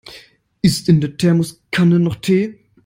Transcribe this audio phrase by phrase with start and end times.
[0.63, 2.57] Ist in der Thermoskanne noch Tee?